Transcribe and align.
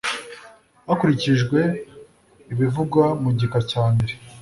hakurikijwe 0.87 1.59
ibivugwa 2.51 3.05
mu 3.21 3.29
gika 3.39 3.59
cyambere 3.69 4.13